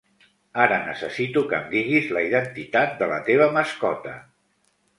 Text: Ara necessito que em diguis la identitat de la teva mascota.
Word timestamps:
Ara 0.61 0.77
necessito 0.85 1.43
que 1.51 1.59
em 1.59 1.67
diguis 1.75 2.09
la 2.19 2.25
identitat 2.29 2.99
de 3.03 3.13
la 3.15 3.23
teva 3.31 3.51
mascota. 3.61 4.19